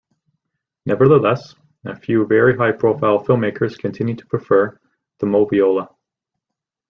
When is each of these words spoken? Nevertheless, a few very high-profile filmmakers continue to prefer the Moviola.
Nevertheless, 0.87 1.53
a 1.85 1.95
few 1.95 2.25
very 2.25 2.57
high-profile 2.57 3.23
filmmakers 3.23 3.77
continue 3.77 4.15
to 4.15 4.25
prefer 4.25 4.79
the 5.19 5.27
Moviola. 5.27 5.89